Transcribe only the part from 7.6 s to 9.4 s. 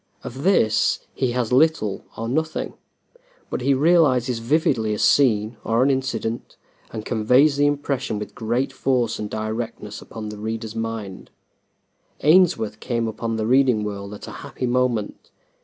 impression with great force and